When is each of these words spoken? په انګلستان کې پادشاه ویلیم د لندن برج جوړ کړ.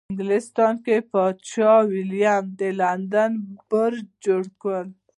په 0.03 0.07
انګلستان 0.11 0.73
کې 0.85 0.95
پادشاه 1.13 1.79
ویلیم 1.91 2.43
د 2.59 2.61
لندن 2.79 3.31
برج 3.69 4.05
جوړ 4.25 4.43
کړ. 4.61 4.83